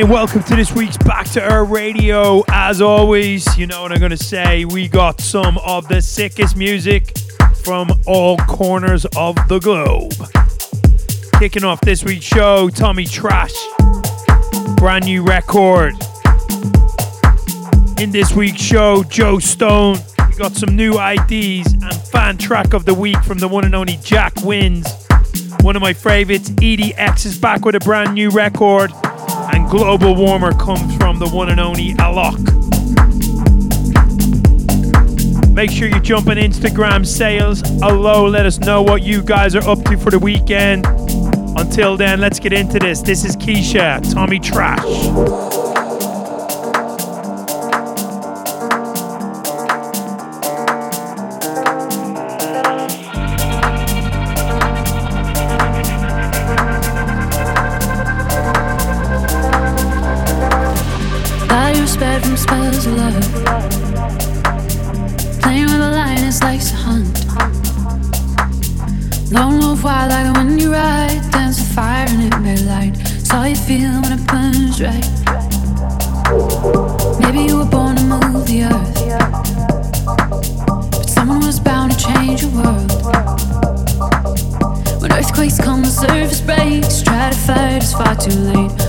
[0.00, 2.42] And welcome to this week's Back to Earth Radio.
[2.48, 4.64] As always, you know what I'm going to say.
[4.64, 7.18] We got some of the sickest music
[7.62, 10.14] from all corners of the globe.
[11.38, 13.52] Kicking off this week's show, Tommy Trash.
[14.76, 15.92] Brand new record.
[18.00, 19.98] In this week's show, Joe Stone.
[20.30, 23.74] We got some new IDs and fan track of the week from the one and
[23.74, 24.86] only Jack Wins.
[25.60, 28.90] One of my favorites, EDX, is back with a brand new record
[29.52, 32.38] and Global Warmer comes from the one and only Alok.
[35.52, 37.60] Make sure you jump on Instagram sales.
[37.82, 40.86] Hello, let us know what you guys are up to for the weekend.
[41.58, 43.02] Until then, let's get into this.
[43.02, 45.69] This is Kiesza, Tommy Trash.
[88.04, 88.79] far too late.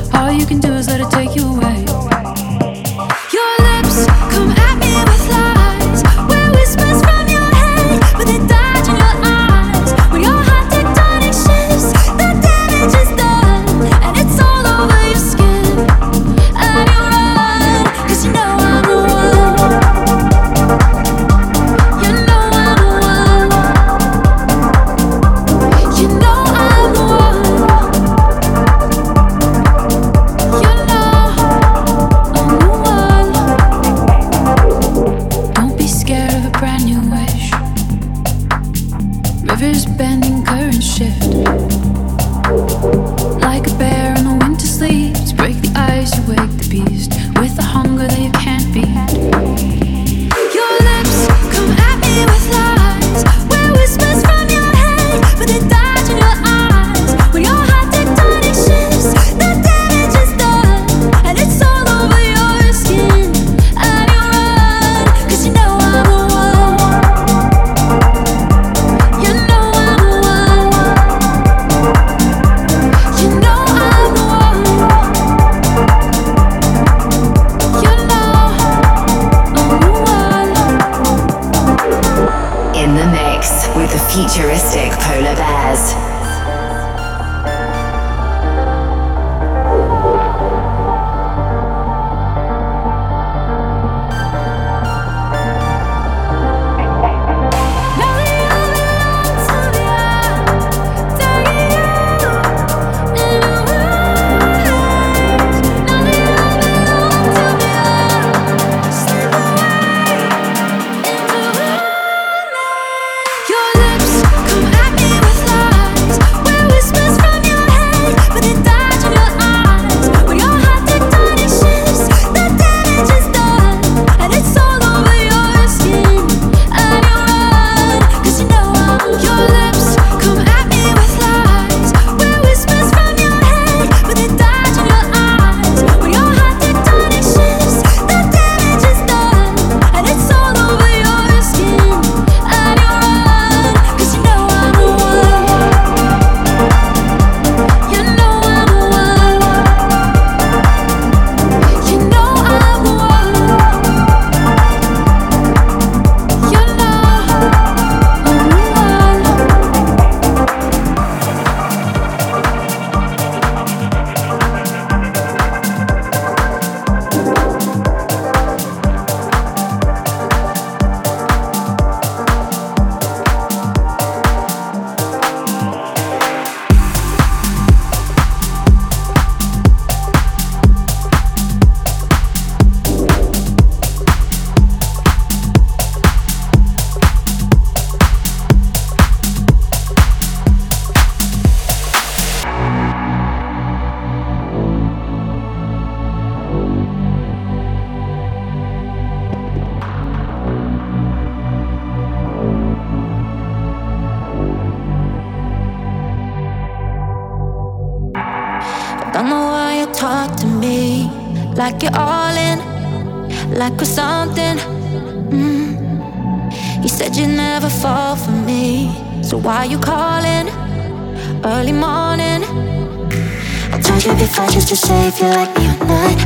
[224.08, 226.18] would be fine just to say if you like me or not.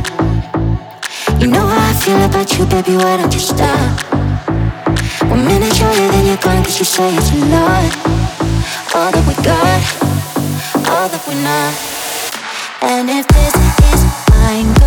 [1.40, 4.00] You know how I feel about you, baby, why don't you stop?
[5.28, 7.92] One minute you're here, then you're gone, cause you say it's a lot.
[8.94, 9.82] All that we got,
[10.88, 11.74] all that we're not.
[12.82, 13.54] And if this
[13.92, 14.85] is mine,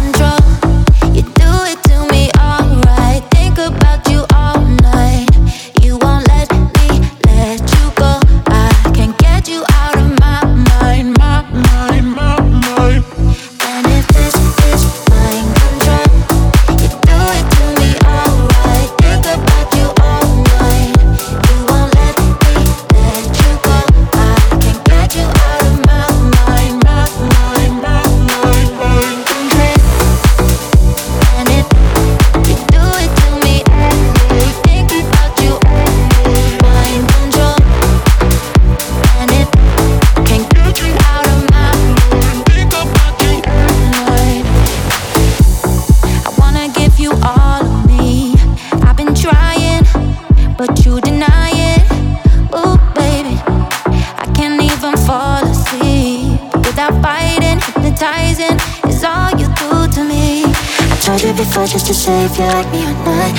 [62.10, 63.36] say if you like me or not.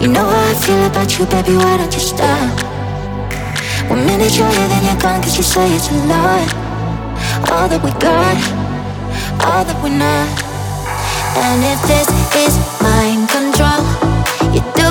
[0.00, 2.54] You know how I feel about you, baby, why don't you stop?
[3.92, 6.48] One minute you're here, then you're gone, cause you say it's a lot.
[7.52, 8.38] All that we got,
[9.48, 10.28] all that we're not.
[11.44, 12.08] And if this
[12.44, 12.54] is
[12.84, 13.84] mind control,
[14.54, 14.87] you do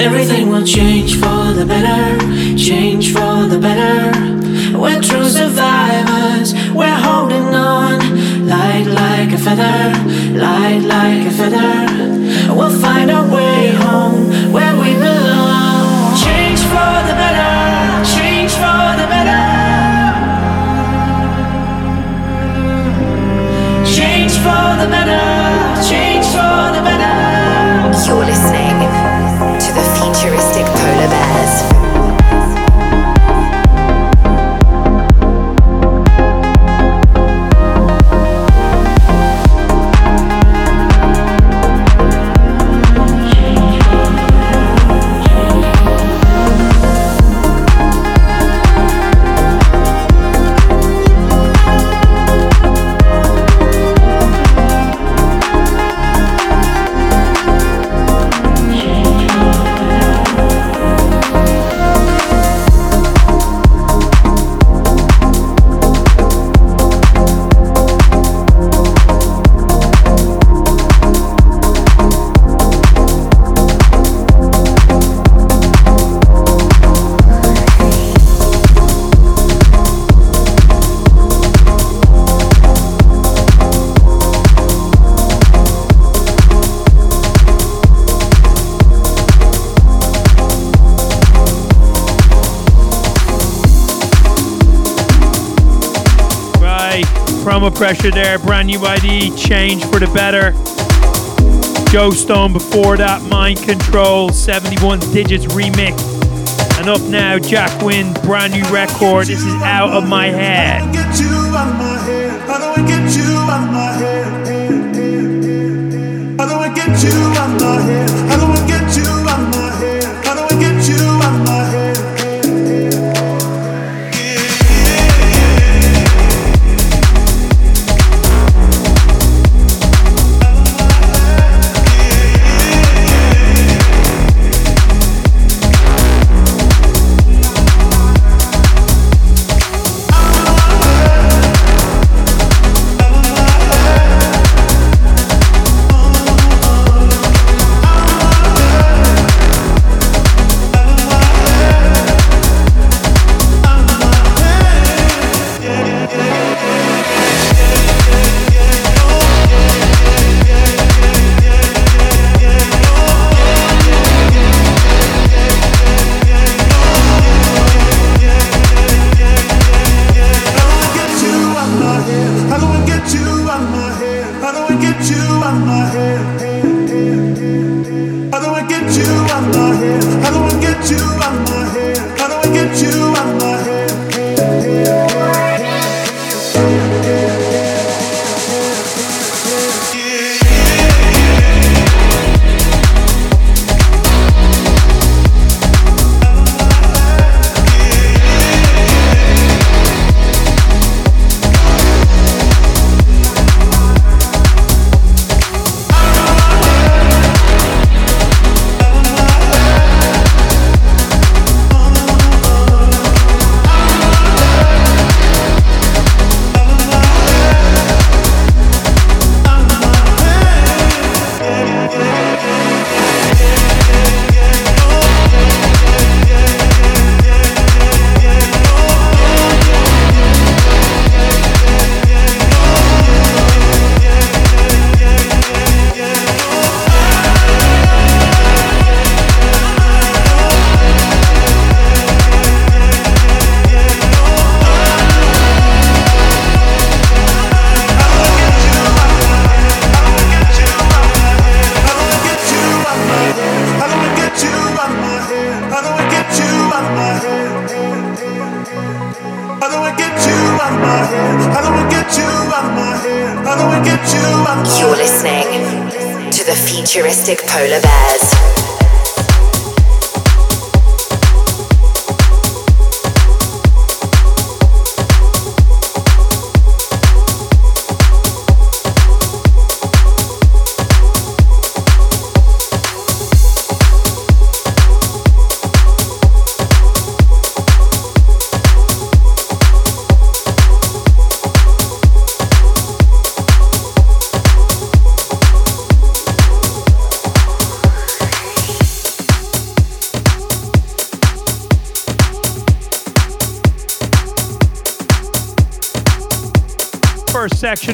[0.00, 2.18] Everything will change for the better,
[2.56, 4.10] change for the better.
[4.76, 8.00] We're true survivors, we're holding on.
[8.46, 9.92] Light like a feather,
[10.36, 12.54] light like a feather.
[12.54, 16.16] We'll find our way home where we belong.
[16.16, 19.44] Change for the better, change for the better.
[23.96, 28.06] Change for the better, change for the better.
[28.06, 28.93] You're listening
[30.24, 31.33] futuristic polar bear.
[97.70, 100.52] Pressure there, brand new ID, change for the better.
[101.90, 105.98] Joe Stone before that, Mind Control, 71 Digits remix.
[106.78, 109.26] And up now, Jack Wynn, brand new record.
[109.26, 110.93] This is Out of My Head.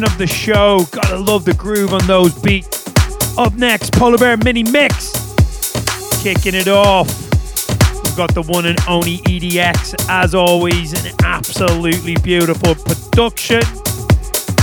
[0.00, 0.86] Of the show.
[0.92, 2.86] Gotta love the groove on those beats.
[3.36, 5.12] Up next, Polar Bear Mini Mix.
[6.22, 7.06] Kicking it off.
[8.02, 13.60] We've got the one and only EDX, as always, an absolutely beautiful production.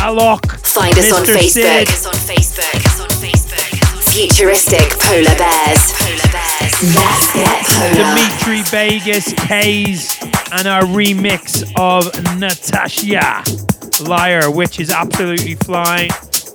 [0.01, 0.57] Alok.
[0.65, 1.19] Find us Mr.
[1.19, 1.87] on Facebook.
[1.87, 3.01] Us on Facebook.
[3.01, 4.11] on Facebook.
[4.11, 5.93] Futuristic Polar Bears.
[5.93, 6.95] Polar Bears.
[6.95, 7.93] Let's get polar.
[7.93, 10.17] Dimitri Vegas, Kaaze,
[10.57, 13.66] and our remix of Nathassia.
[14.01, 16.09] Liar, which is absolutely flying.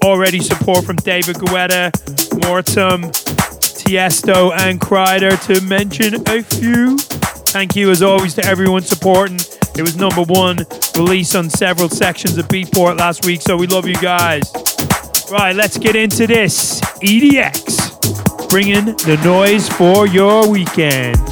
[0.04, 1.92] Already support from David Guetta,
[2.44, 3.10] Morten,
[3.60, 6.98] Tiesto, and Kryder, to mention a few.
[6.98, 9.38] Thank you, as always, to everyone supporting.
[9.76, 10.58] It was number one
[10.96, 14.42] release on several sections of Beatport last week, so we love you guys.
[15.30, 16.80] Right, let's get into this.
[17.00, 21.31] EDX, bringing the noise for your weekend.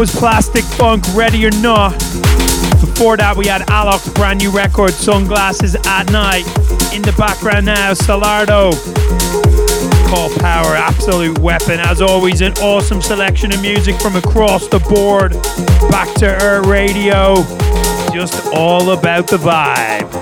[0.00, 1.92] Was Plastik Funk, Ready or Not.
[2.80, 6.46] Before that, we had Alok's brand new record, Sunglasses at Night.
[6.94, 8.72] In the background now, Solardo.
[10.08, 11.80] Call Power, absolute weapon.
[11.80, 15.32] As always, an awesome selection of music from across the board.
[15.90, 17.34] Back to Earth Radio.
[18.10, 20.19] Just all about the vibe.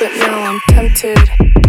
[0.00, 1.59] But now I'm tempted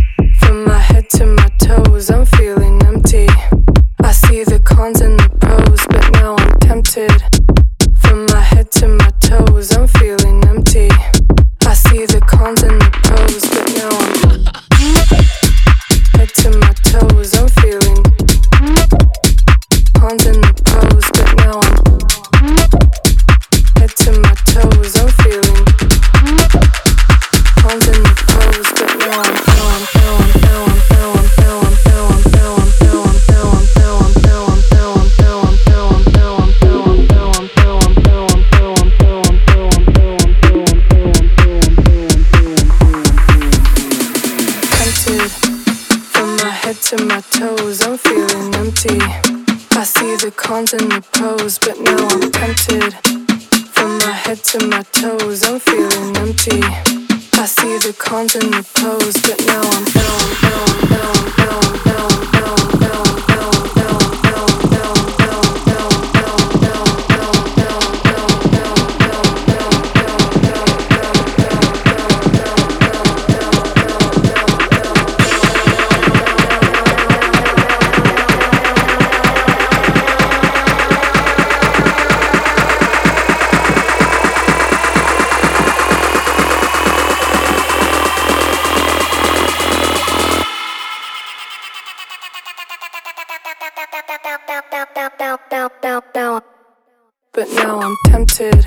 [97.33, 98.65] But now I'm tempted.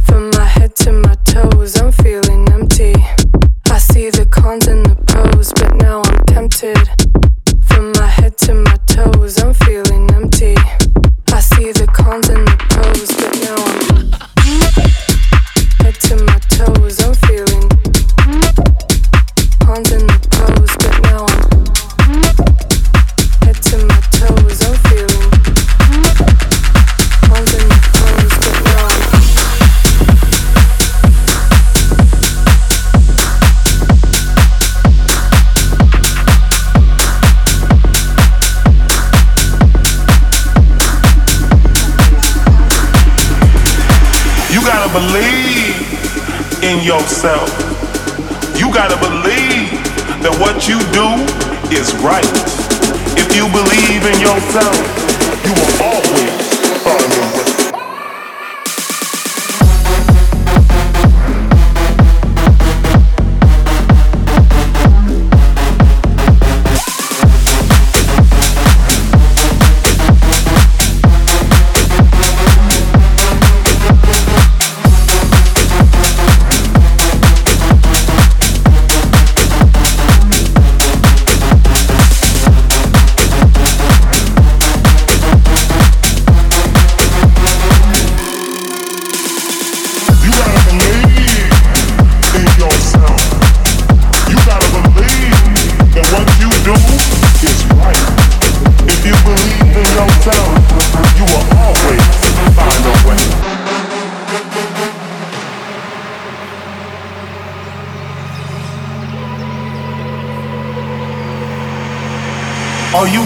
[0.00, 2.94] From my head to my toes, I'm feeling empty.
[3.70, 7.21] I see the cons and the pros, but now I'm tempted.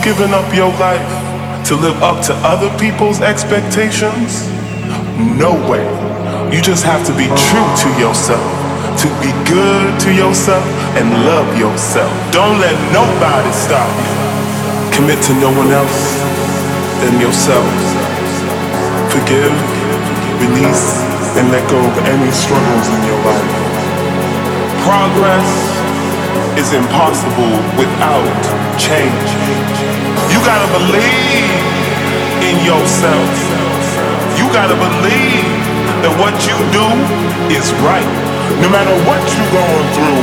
[0.07, 1.03] Giving up your life
[1.67, 4.47] to live up to other people's expectations?
[5.19, 5.83] No way.
[6.55, 8.47] You just have to be true to yourself,
[9.03, 10.63] to be good to yourself
[10.95, 12.13] and love yourself.
[12.31, 14.15] Don't let nobody stop you.
[14.95, 16.15] Commit to no one else
[17.03, 17.67] than yourself.
[19.11, 19.51] Forgive,
[20.39, 21.03] release,
[21.35, 23.51] and let go of any struggles in your life.
[24.87, 25.66] Progress
[26.57, 28.25] is impossible without
[28.81, 29.29] change.
[30.33, 31.53] You gotta believe
[32.41, 33.31] in yourself.
[34.41, 35.45] You gotta believe
[36.01, 36.87] that what you do
[37.53, 38.09] is right.
[38.63, 40.23] No matter what you're going through,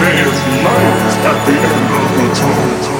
[0.00, 2.92] there is light at the end of the tunnel.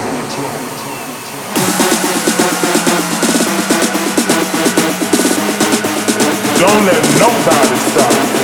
[6.63, 8.42] Don't let nobody stop you.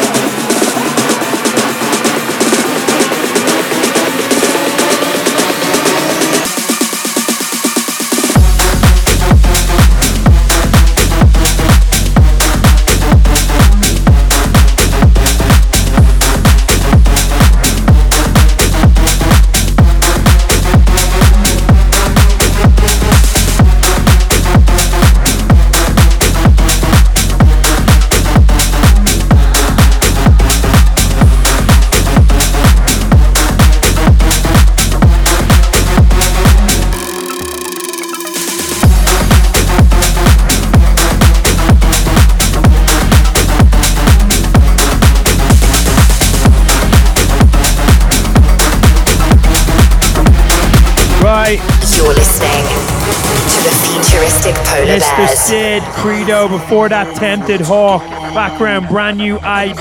[54.77, 55.29] Mr.
[55.29, 58.03] Sid, Credo, before that Tempted Hawk,
[58.35, 59.81] background brand new ID.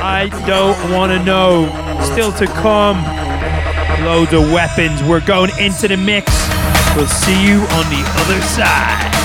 [0.00, 1.66] I don't want to know.
[2.12, 3.02] Still to come,
[4.04, 5.02] loads of weapons.
[5.02, 6.30] We're going into the mix.
[6.94, 9.23] We'll see you on the other side.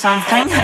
[0.00, 0.59] Something?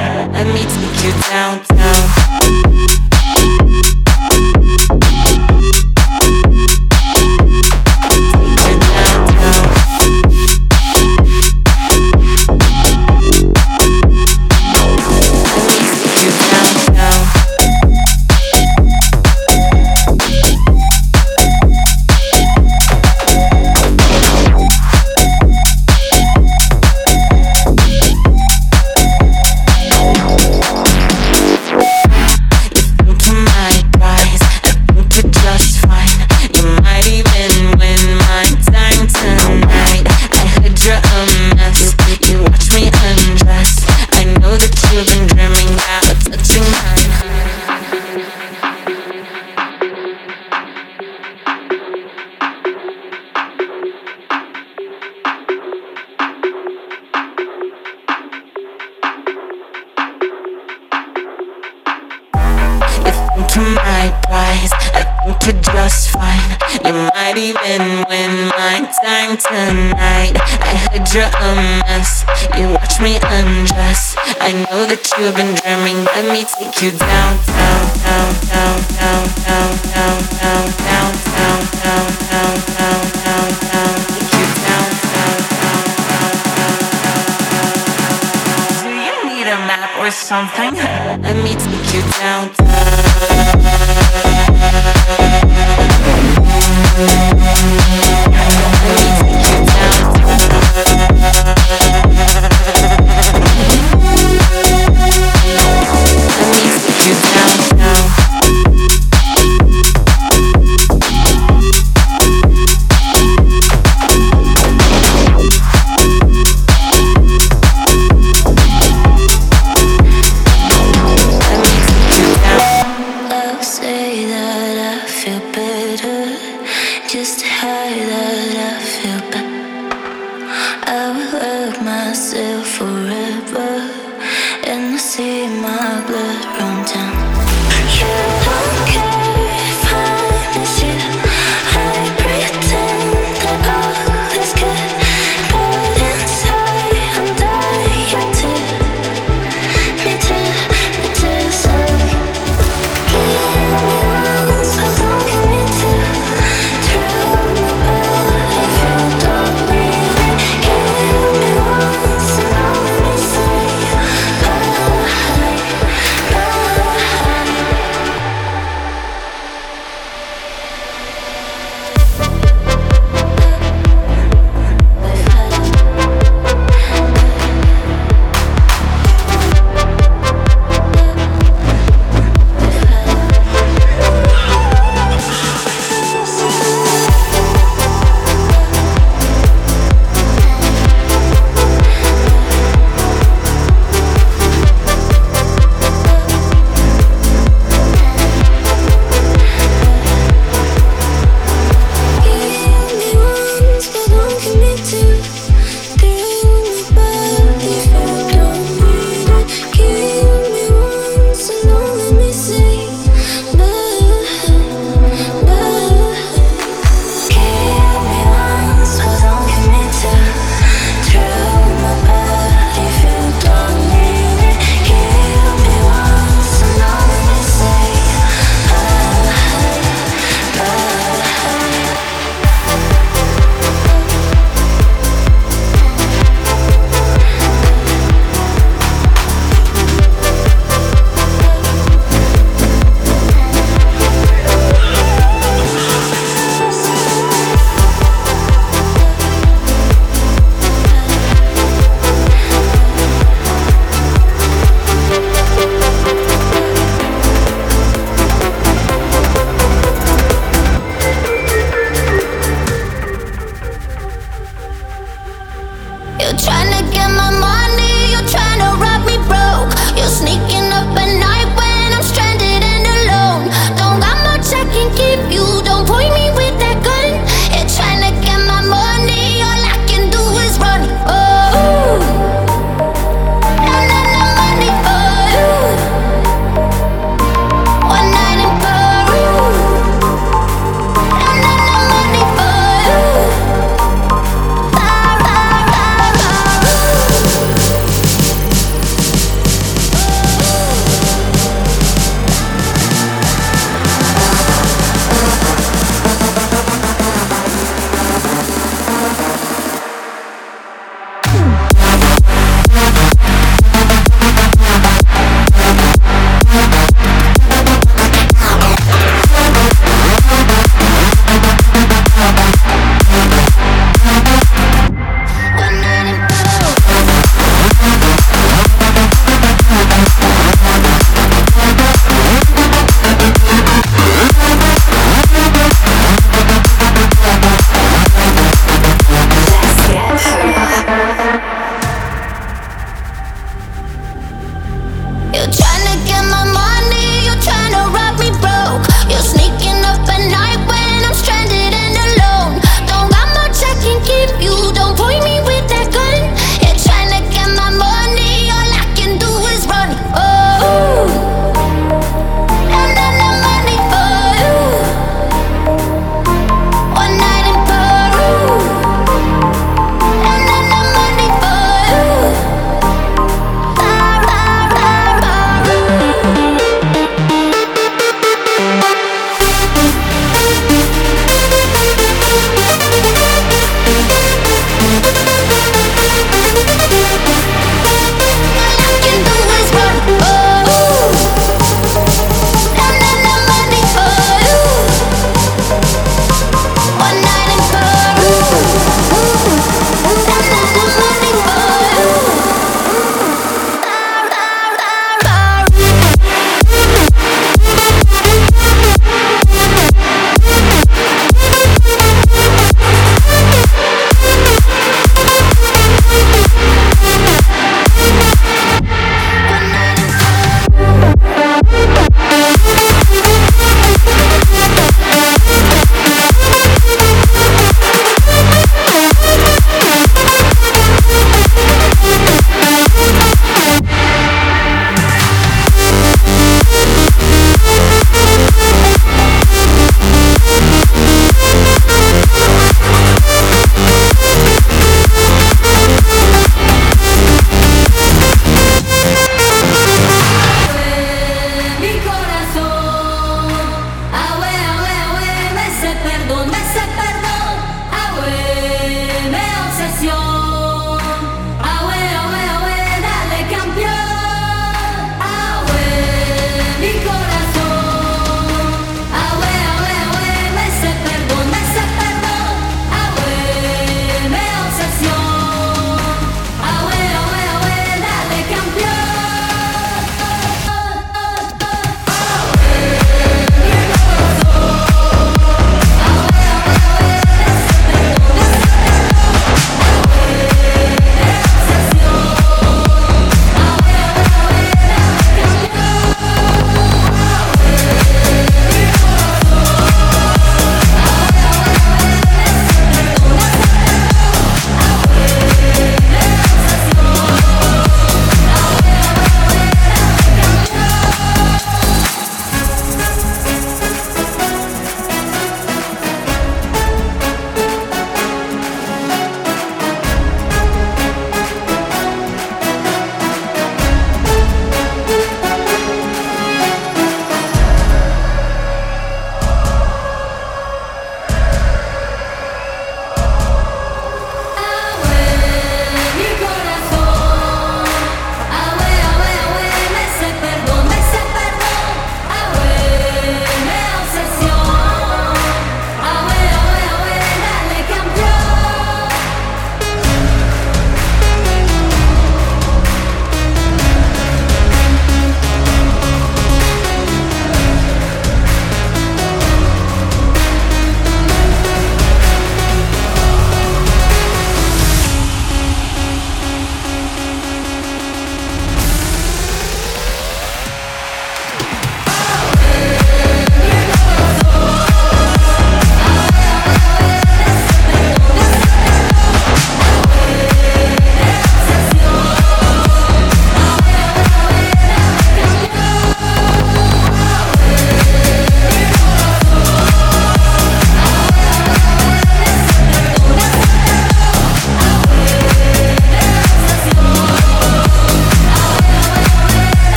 [124.16, 124.45] breathe out.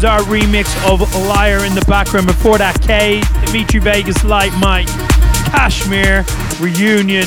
[0.00, 2.26] Was our remix of Liar in the background.
[2.26, 4.86] Before that, K, Dimitri Vegas Like Mike,
[5.52, 6.24] KSHMR,
[6.58, 7.26] Reunion.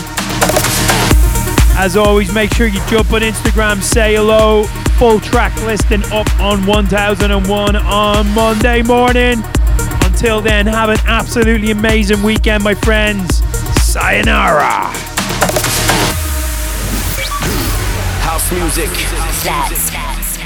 [1.78, 4.64] As always, make sure you jump on Instagram, say hello.
[4.98, 9.44] Full track listing up on 1001 on Monday morning.
[10.02, 13.44] Until then, have an absolutely amazing weekend, my friends.
[13.84, 14.90] Sayonara.
[18.26, 18.90] House music.
[19.44, 19.93] That's